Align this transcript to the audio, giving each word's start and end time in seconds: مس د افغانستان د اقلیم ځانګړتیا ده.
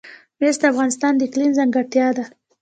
مس 0.39 0.55
د 0.61 0.63
افغانستان 0.71 1.13
د 1.15 1.21
اقلیم 1.27 1.51
ځانګړتیا 1.57 2.07
ده. 2.17 2.23